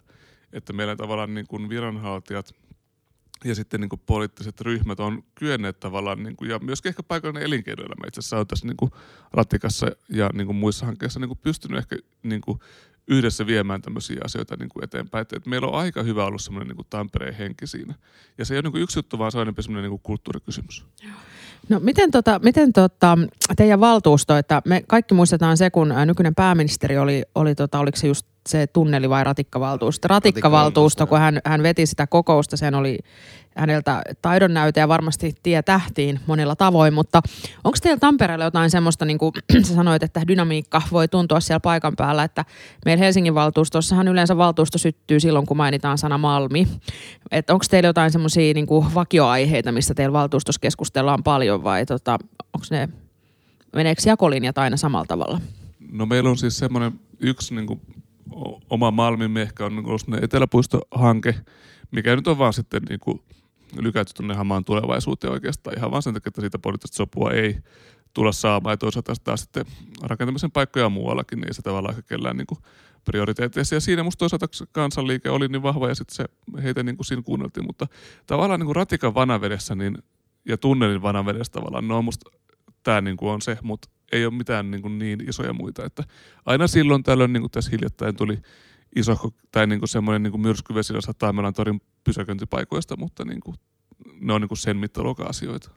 [0.53, 2.55] että meillä tavallaan niin kuin viranhaltijat–
[3.44, 7.42] ja sitten niin kuin poliittiset ryhmät on kyenneet tavallaan, niin kuin, ja myöskin ehkä paikallinen
[7.42, 8.90] elinkeinoelämä itse asiassa on tässä niin kuin
[9.33, 12.59] ratikassa ja niin kuin muissa hankkeissa niin kuin pystynyt ehkä niin kuin
[13.09, 15.22] yhdessä viemään tämmöisiä asioita niin kuin eteenpäin.
[15.22, 17.94] Et, et meillä on aika hyvä ollut semmoinen niin Tampereen henki siinä.
[18.38, 20.03] Ja se ei ole niin kuin yksi juttu, vaan se on enemmän semmoinen niin kuin
[20.03, 20.85] kulttuurikysymys.
[21.68, 23.18] No miten, tota, miten tota,
[23.57, 28.07] teidän valtuusto, että me kaikki muistetaan se, kun nykyinen pääministeri oli, oli tota, oliko se
[28.07, 30.09] just se tunneli vai ratikkavaltuusto?
[30.09, 32.99] Ratikkavaltuusto, kun hän, hän veti sitä kokousta, sen oli
[33.57, 37.23] häneltä taidonnäyte ja varmasti tie tähtiin monilla tavoin, mutta
[37.65, 39.33] onko teillä Tampereella jotain semmoista, niin kuin
[39.67, 42.45] sä sanoit, että dynamiikka voi tuntua siellä paikan päällä, että
[42.85, 46.69] meillä Helsingin valtuustossahan yleensä valtuusto syttyy silloin, kun mainitaan sana Malmi.
[47.31, 52.19] Että onko teillä jotain semmoisia niin vakioaiheita, mistä teillä valtuustossa keskustellaan paljon vai tota,
[52.55, 52.89] onko ne,
[53.77, 55.41] meneekö jakolinjat aina samalla tavalla?
[55.93, 57.81] No meillä on siis semmoinen yksi niin kuin
[58.71, 61.35] oma Malmimme ehkä on niin ollut eteläpuistohanke,
[61.91, 63.21] mikä nyt on vaan sitten niin kuin
[63.81, 67.59] lykätty tuonne hamaan tulevaisuuteen oikeastaan ihan vaan sen takia, että siitä poliittista sopua ei
[68.15, 68.73] tulla saamaan.
[68.73, 69.65] Ja toisaalta taas sitten
[70.03, 72.59] rakentamisen paikkoja muuallakin, niin ei se tavallaan ehkä kellään niin
[73.05, 73.75] prioriteeteissa.
[73.75, 76.25] Ja siinä musta toisaalta kansanliike oli niin vahva ja sitten se
[76.62, 77.67] heitä niin kuin siinä kuunneltiin.
[77.67, 77.87] Mutta
[78.27, 79.99] tavallaan niin kuin ratikan vanavedessä niin,
[80.45, 82.31] ja tunnelin vanavedessä tavallaan, ne on musta
[82.83, 85.85] tämä niin kuin on se, mutta ei ole mitään niin, kuin niin isoja muita.
[85.85, 86.05] Että
[86.47, 88.38] aina silloin tällöin, niin kuin tässä hiljattain tuli
[88.97, 93.57] iso tai niin kuin semmoinen niin kuin myrskyvesi Taimelan torin pysäköintipaikoista, mutta niin kuin,
[94.21, 95.71] ne on niin kuin sen mittaluokan asioita.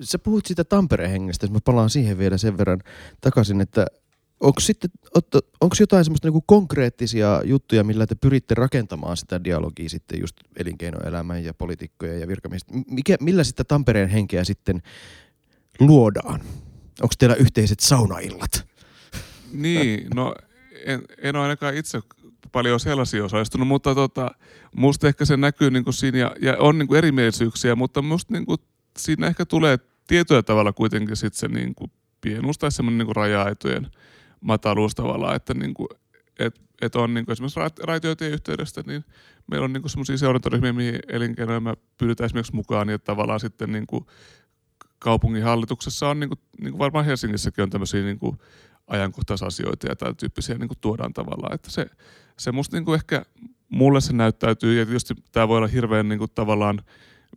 [0.00, 2.80] Sä puhut siitä Tampereen hengestä, mä palaan siihen vielä sen verran
[3.20, 3.86] takaisin, että
[4.40, 4.90] onko sitten,
[5.60, 11.44] onko jotain semmoista niin konkreettisia juttuja, millä te pyritte rakentamaan sitä dialogia sitten just elinkeinoelämän
[11.44, 14.82] ja poliitikkojen ja virkamiesten, mikä, millä sitä Tampereen henkeä sitten
[15.80, 16.40] luodaan?
[17.02, 18.66] Onko teillä yhteiset saunaillat?
[19.52, 20.34] Niin, no
[20.84, 22.00] en, en ole ainakaan itse
[22.52, 24.30] paljon sellaisia osallistunut, mutta tota,
[24.76, 28.32] musta ehkä se näkyy niin kuin siinä ja, ja on niin kuin erimielisyyksiä, mutta musta
[28.32, 28.58] niin kuin
[28.98, 33.86] siinä ehkä tulee tietyllä tavalla kuitenkin sit se niin kuin pienuus tai semmoinen niin raja-aitojen
[34.40, 35.88] mataluus tavallaan, että niin kuin,
[36.38, 39.04] et, et on niin kuin esimerkiksi raitioitien yhteydestä, niin
[39.46, 43.86] meillä on niin semmoisia seurantaryhmiä, mihin elinkeinoja pyydetään esimerkiksi mukaan, niin että tavallaan sitten niin
[43.86, 44.06] kuin
[45.00, 48.38] kaupungin hallituksessa on, niin kuin, niin kuin varmaan Helsingissäkin on tämmöisiä niin kuin
[48.86, 51.54] ajankohtaisasioita ja tämän tyyppisiä niin kuin tuodaan tavallaan.
[51.54, 51.86] Että se,
[52.38, 53.22] se musta niin kuin ehkä
[53.68, 56.82] mulle se näyttäytyy, ja tietysti tämä voi olla hirveän niin kuin tavallaan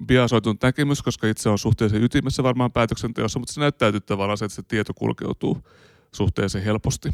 [0.06, 4.56] biasoitunut näkemys, koska itse on suhteellisen ytimessä varmaan päätöksenteossa, mutta se näyttäytyy tavallaan se, että
[4.56, 5.68] se tieto kulkeutuu
[6.12, 7.10] suhteellisen helposti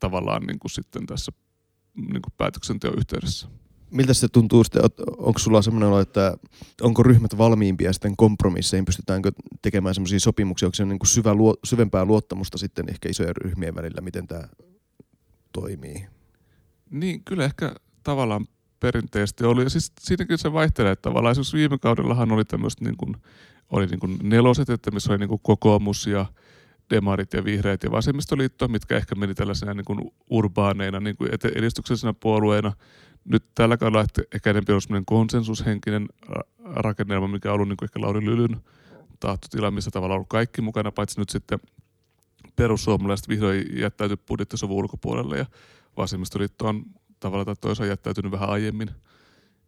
[0.00, 1.32] tavallaan niin kuin sitten tässä
[1.96, 3.48] niin kuin päätöksenteon yhteydessä.
[3.94, 4.82] Miltä se tuntuu sitten,
[5.18, 6.36] onko sulla semmoinen olo, että
[6.80, 11.30] onko ryhmät valmiimpia sitten kompromisseihin, pystytäänkö tekemään semmoisia sopimuksia, onko se niin kuin syvä,
[11.64, 14.48] syvempää luottamusta sitten ehkä isojen ryhmien välillä, miten tämä
[15.52, 16.06] toimii?
[16.90, 18.46] Niin, kyllä ehkä tavallaan
[18.80, 19.62] perinteisesti oli.
[19.62, 23.16] Ja siis siinäkin se vaihtelee, että tavallaan esimerkiksi viime kaudellahan oli tämmöistä niin kuin,
[23.70, 26.26] oli niin kuin neloset, että missä oli niin kuin kokoomus ja
[26.90, 32.14] demarit ja vihreät ja vasemmistoliitto, mitkä ehkä meni tällaisena niin kuin urbaaneina niin kuin edistyksellisenä
[32.20, 32.72] puolueena
[33.24, 36.08] nyt tällä kaudella ehkä enemmän on semmoinen konsensushenkinen
[36.58, 38.56] rakennelma, mikä on ollut niin kuin ehkä Lauri Lylyn
[39.20, 41.58] tahtotila, missä tavallaan on ollut kaikki mukana, paitsi nyt sitten
[42.56, 45.46] perussuomalaiset vihdoin jättäytyi budjettisovun ulkopuolelle ja
[45.96, 46.84] vasemmistoliitto on
[47.20, 48.90] tavallaan tai toisaalta jättäytynyt vähän aiemmin.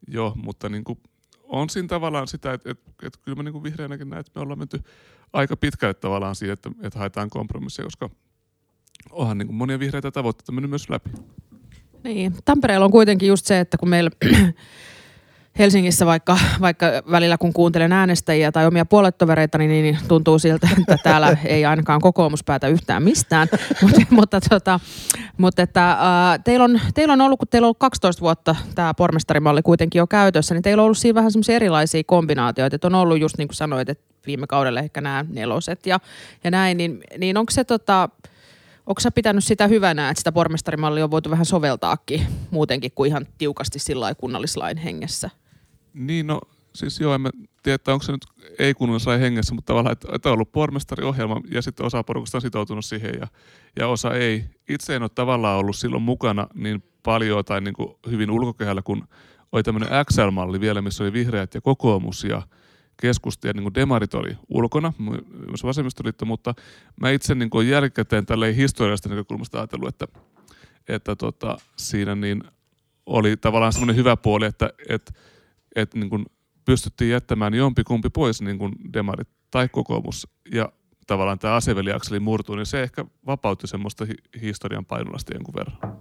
[0.08, 0.98] Joo, mutta niin kuin
[1.42, 4.42] on siinä tavallaan sitä, että, että, että kyllä mä niin kuin vihreänäkin näen, että me
[4.42, 4.82] ollaan menty
[5.32, 8.10] aika pitkälle tavallaan siihen, että, että haetaan kompromisseja, koska
[9.10, 11.10] onhan niin kuin monia vihreitä tavoitteita mennyt myös läpi.
[12.06, 14.10] Niin, Tampereella on kuitenkin just se, että kun meillä
[15.58, 20.96] Helsingissä vaikka, vaikka välillä kun kuuntelen äänestäjiä tai omia puolettovereita, niin, niin tuntuu siltä, että
[21.02, 23.48] täällä ei ainakaan kokoomus päätä yhtään mistään.
[23.82, 24.80] mutta, mutta, tota,
[25.38, 25.98] mutta että, äh,
[26.44, 30.06] teillä, on, teillä on ollut, kun teillä on ollut 12 vuotta tämä pormestarimalli kuitenkin jo
[30.06, 32.76] käytössä, niin teillä on ollut siinä vähän semmoisia erilaisia kombinaatioita.
[32.76, 36.00] Että on ollut just niin kuin sanoit, että viime kaudella ehkä nämä neloset ja,
[36.44, 38.08] ja näin, niin, niin onko se tota,
[38.86, 43.26] Onko sä pitänyt sitä hyvänä, että sitä pormestarimallia on voitu vähän soveltaakin muutenkin kuin ihan
[43.38, 45.30] tiukasti sillä kunnallislain hengessä?
[45.94, 46.40] Niin, no
[46.74, 47.30] siis joo, en mä
[47.62, 48.26] tiedä, onko se nyt
[48.58, 52.42] ei kunnallislain hengessä, mutta tavallaan, että, että on ollut pormestariohjelma ja sitten osa porukasta on
[52.42, 53.26] sitoutunut siihen ja,
[53.76, 54.44] ja osa ei.
[54.68, 59.08] Itse en ole tavallaan ollut silloin mukana niin paljon tai niin kuin hyvin ulkokehällä, kun
[59.52, 62.42] oli tämmöinen XL-malli vielä, missä oli vihreät ja kokoomus ja
[63.00, 64.92] keskusta ja niin kuin demarit oli ulkona,
[65.48, 66.54] myös vasemmistoliitto, mutta
[67.00, 70.06] mä itse niin kuin jälkikäteen tälleen historiallisesta näkökulmasta ajatellut, että,
[70.88, 72.44] että tota, siinä niin
[73.06, 75.12] oli tavallaan semmoinen hyvä puoli, että, että,
[75.76, 76.26] että niin kuin
[76.64, 80.72] pystyttiin jättämään jompikumpi pois, niin kuin demarit tai kokoomus, ja
[81.06, 85.98] tavallaan tämä aseveliakseli murtuu, niin se ehkä vapautti semmoista hi- historian painolasta jonkun verran.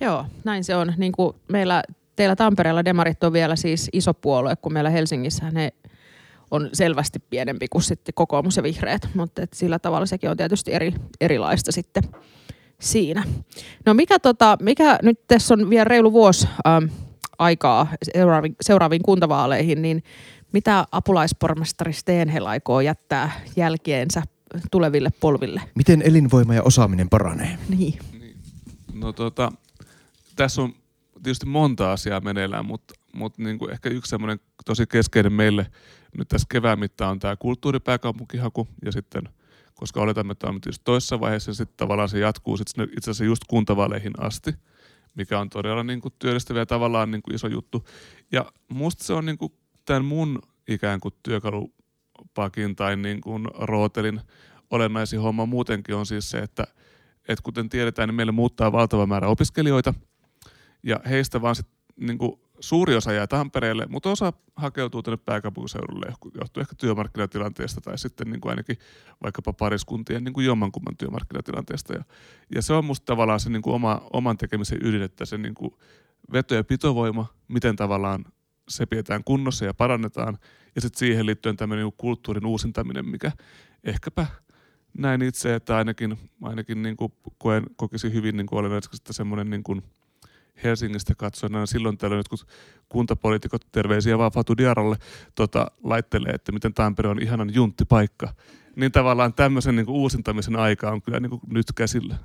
[0.00, 0.94] Joo, näin se on.
[0.96, 1.82] Niin kuin meillä,
[2.16, 5.72] teillä Tampereella demarit on vielä siis iso puolue, kun meillä Helsingissä ne
[6.50, 10.72] on selvästi pienempi kuin sitten kokoomus ja vihreät, mutta et sillä tavalla sekin on tietysti
[10.72, 12.02] eri, erilaista sitten
[12.80, 13.22] siinä.
[13.86, 16.84] No mikä, tota, mikä nyt tässä on vielä reilu vuosi ähm,
[17.38, 20.02] aikaa seuraaviin, seuraaviin kuntavaaleihin, niin
[20.52, 24.22] mitä apulaispormestari Steenhel aikoo jättää jälkeensä
[24.70, 25.62] tuleville polville?
[25.74, 27.58] Miten elinvoima ja osaaminen paranee?
[27.68, 27.98] Niin.
[28.94, 29.52] No tota,
[30.36, 30.72] tässä on
[31.22, 35.66] tietysti monta asiaa meneillään, mutta, mutta niin kuin ehkä yksi semmoinen tosi keskeinen meille
[36.18, 39.22] nyt tässä kevään mittaan on tämä kulttuuripääkaupunkihaku ja sitten
[39.74, 43.42] koska oletamme, että on tietysti toisessa vaiheessa, sitten tavallaan se jatkuu sitten itse asiassa just
[43.48, 44.54] kuntavaaleihin asti,
[45.14, 47.84] mikä on todella niin kuin työllistävä ja tavallaan niin kuin iso juttu.
[48.32, 49.52] Ja musta se on niin kuin
[49.84, 54.20] tämän mun ikään kuin työkalupakin tai niin kuin rootelin
[54.70, 56.64] olennaisin homma muutenkin on siis se, että,
[57.28, 59.94] että kuten tiedetään, niin meillä muuttaa valtava määrä opiskelijoita
[60.82, 66.06] ja heistä vaan sitten niin kuin suuri osa jää Tampereelle, mutta osa hakeutuu tänne pääkaupunkiseudulle,
[66.40, 68.76] johtuu ehkä työmarkkinatilanteesta tai sitten niin kuin ainakin
[69.22, 71.92] vaikkapa pariskuntien niin kuin jommankumman työmarkkinatilanteesta.
[71.92, 72.04] Ja,
[72.54, 75.54] ja se on musta tavallaan se niin kuin oma, oman tekemisen ydin, että se niin
[75.54, 75.74] kuin
[76.32, 78.24] veto- ja pitovoima, miten tavallaan
[78.68, 80.38] se pidetään kunnossa ja parannetaan.
[80.74, 83.32] Ja sitten siihen liittyen tämmöinen niin kulttuurin uusintaminen, mikä
[83.84, 84.26] ehkäpä
[84.98, 89.62] näin itse, että ainakin, ainakin niin kuin koen, kokisin hyvin niin kuin olennaisesti semmoinen niin
[89.62, 89.82] kuin–
[90.64, 92.46] Helsingistä katsoen aina silloin tällöin jotkut
[92.88, 94.96] kuntapoliitikot, terveisiä vaan Fatu Diaralle,
[95.34, 98.34] tota, laittelee, että miten Tampere on ihanan junttipaikka.
[98.76, 102.16] Niin tavallaan tämmöisen niin kuin uusintamisen aika on kyllä niin kuin nyt käsillä.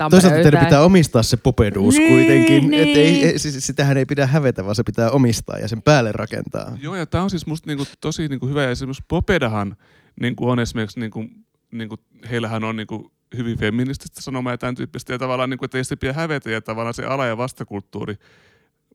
[0.00, 2.70] No Toisaalta teidän pitää omistaa se popeduus niin, kuitenkin.
[2.70, 2.82] Niin.
[2.82, 6.12] Et ei, ei, siis sitähän ei pidä hävetä, vaan se pitää omistaa ja sen päälle
[6.12, 6.76] rakentaa.
[6.80, 8.62] Joo, ja tämä on siis musta niinku tosi niinku hyvä.
[8.62, 9.76] Ja esimerkiksi Popedahan
[10.20, 11.24] niinku on esimerkiksi, niinku,
[11.72, 11.96] niinku,
[12.30, 15.12] heillähän on niinku hyvin feminististä sanomaa ja tämän tyyppistä.
[15.12, 18.14] Ja tavallaan, niin kuin, että ei sitä pidä hävetä ja tavallaan se ala- ja vastakulttuuri,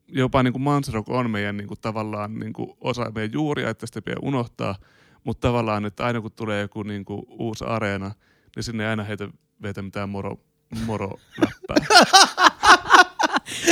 [0.08, 3.86] jopa niin kuin Mansrock on meidän niin kuin, tavallaan niin kuin osa meidän juuria, että
[3.86, 4.74] sitä pidä unohtaa.
[5.24, 8.10] Mutta tavallaan, että aina kun tulee joku niin kuin, uusi areena,
[8.56, 9.28] niin sinne ei aina heitä
[9.62, 10.40] vetä mitään moro,
[10.86, 11.96] moro läppää.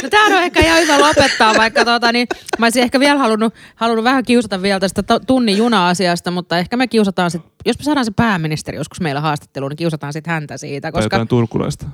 [0.02, 2.26] No tämähän on ehkä ihan hyvä lopettaa, vaikka tota, niin,
[2.58, 6.86] mä olisin ehkä vielä halunnut, halunnut vähän kiusata vielä tästä tunnin juna-asiasta, mutta ehkä me
[6.86, 10.92] kiusataan sit, jos me saadaan se pääministeri joskus meillä haastatteluun, niin kiusataan sitten häntä siitä.
[10.92, 11.16] Koska...
[11.16, 11.86] Tai turkulaista.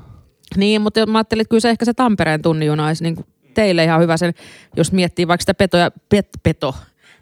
[0.57, 3.17] Niin, mutta mä ajattelin, että kyllä se ehkä se Tampereen tunnin juna olisi niin
[3.55, 4.35] teille ihan hyvä sen,
[4.77, 6.75] jos miettii vaikka sitä petoja, pet, peto,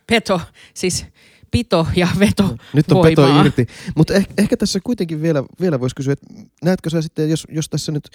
[0.07, 0.41] peto,
[0.75, 1.07] siis
[1.51, 3.27] pito ja veto Nyt on voimaa.
[3.27, 3.67] peto irti.
[3.97, 6.27] Mutta ehkä, ehkä tässä kuitenkin vielä, vielä voisi kysyä, että
[6.65, 8.09] näetkö sä sitten, jos, jos tässä nyt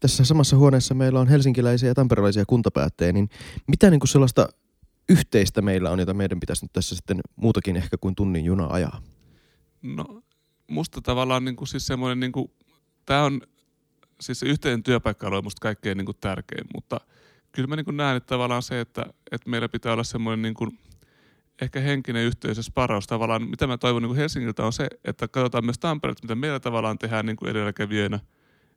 [0.00, 3.28] tässä samassa huoneessa meillä on helsinkiläisiä ja tamperelaisia kuntapäättäjiä, niin
[3.66, 4.48] mitä niin kuin sellaista
[5.08, 9.02] yhteistä meillä on, jota meidän pitäisi nyt tässä sitten muutakin ehkä kuin tunnin juna ajaa?
[9.82, 10.22] No
[10.66, 12.50] musta tavallaan niin kuin siis semmoinen, niin kuin,
[13.06, 13.40] tämä on
[14.20, 17.00] siis se yhteinen työpaikka on musta kaikkein niin kuin tärkein, mutta
[17.52, 20.54] kyllä mä niin kuin näen, että tavallaan se, että, että meillä pitää olla semmoinen niin
[20.54, 20.78] kuin,
[21.62, 25.28] ehkä henkinen yhteys ja sparaus tavallaan, mitä mä toivon niin kuin Helsingiltä on se, että
[25.28, 28.20] katsotaan myös Tampereelta, mitä meillä tavallaan tehdään niin kuin edelläkävijöinä.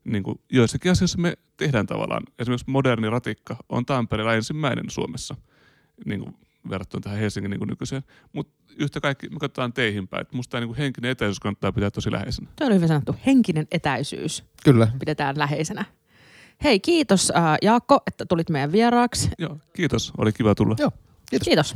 [0.03, 2.23] Niin kuin joissakin asioissa me tehdään tavallaan.
[2.39, 5.35] Esimerkiksi moderni ratikka on Tampereella ensimmäinen Suomessa
[6.05, 6.35] niin kuin
[6.69, 8.03] verrattuna tähän Helsingin niin kuin nykyiseen.
[8.33, 10.25] Mutta yhtä kaikki me katsotaan teihin päin.
[10.33, 12.47] Musta tämä niin henkinen etäisyys kannattaa pitää tosi läheisenä.
[12.55, 13.15] Tuo oli hyvin sanottu.
[13.25, 14.43] Henkinen etäisyys.
[14.63, 14.87] Kyllä.
[14.99, 15.85] Pidetään läheisenä.
[16.63, 19.29] Hei, kiitos äh, Jaakko, että tulit meidän vieraaksi.
[19.39, 20.13] Joo, kiitos.
[20.17, 20.75] Oli kiva tulla.
[20.79, 20.91] Joo,
[21.29, 21.43] kiitos.
[21.43, 21.75] Kiitos.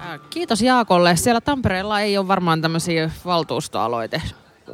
[0.00, 1.16] Äh, kiitos Jaakolle.
[1.16, 4.22] Siellä Tampereella ei ole varmaan tämmöisiä valtuustoaloite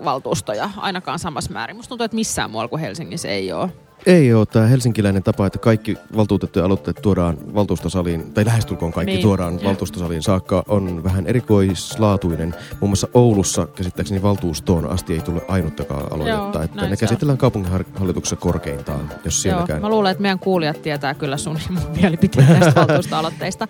[0.05, 1.77] valtuustoja ainakaan samassa määrin.
[1.77, 3.86] Musta tuntuu, että missään muualla kuin Helsingissä ei ole.
[4.07, 9.23] Ei ole tämä helsinkiläinen tapa, että kaikki valtuutettujen aloitteet tuodaan valtuustosaliin, tai lähestulkoon kaikki Niin,
[9.23, 12.55] tuodaan valtuustosaliin saakka, on vähän erikoislaatuinen.
[12.81, 16.97] Muun muassa Oulussa käsittääkseni valtuustoon asti ei tule ainuttakaan aloitetta, Joo, että ne se on.
[16.99, 19.83] käsitellään kaupunginhallituksessa korkeintaan, jos Joo, sielläkään.
[19.83, 21.59] mä luulen, että meidän kuulijat tietää kyllä sun
[22.01, 23.69] mielipiteen näistä valtuusto-aloitteista.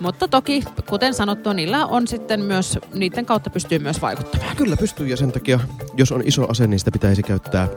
[0.00, 4.56] Mutta toki, kuten sanottu, niillä on sitten myös, niiden kautta pystyy myös vaikuttamaan.
[4.56, 5.60] Kyllä pystyy ja sen takia,
[5.96, 7.68] jos on iso ase, niin sitä pitäisi käyttää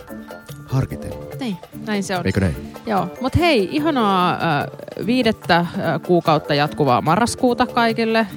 [0.71, 1.11] harkiten.
[1.39, 2.25] Niin, näin se on.
[2.25, 2.73] Eikö näin?
[2.85, 4.39] Joo, mutta hei, ihanaa äh,
[5.05, 5.67] viidettä äh,
[6.05, 8.27] kuukautta jatkuvaa marraskuuta kaikille.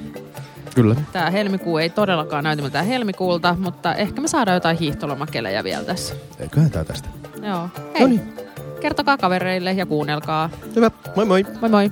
[0.75, 0.95] Kyllä.
[1.11, 6.15] Tämä helmikuu ei todellakaan näytä mitään helmikuulta, mutta ehkä me saadaan jotain hiihtolomakelejä vielä tässä.
[6.39, 7.09] Eiköhän tää tästä.
[7.41, 7.69] Joo.
[7.93, 8.33] Hei, Noniin.
[8.79, 10.49] kertokaa kavereille ja kuunnelkaa.
[10.75, 11.45] Hyvä, moi moi.
[11.61, 11.91] Moi moi.